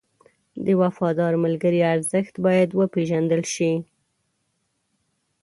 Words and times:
د 0.65 0.67
وفادار 0.81 1.33
ملګري 1.43 1.81
ارزښت 1.93 2.35
باید 2.45 2.69
وپېژندل 2.79 3.41
شي. 3.53 3.71